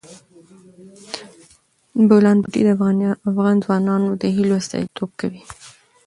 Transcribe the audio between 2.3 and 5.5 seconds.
پټي د افغان ځوانانو د هیلو استازیتوب کوي.